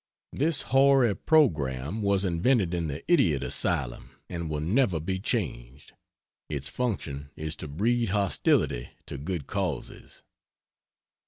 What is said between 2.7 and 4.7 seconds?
in the idiot asylum, and will